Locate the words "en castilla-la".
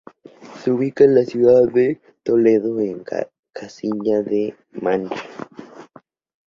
2.79-4.55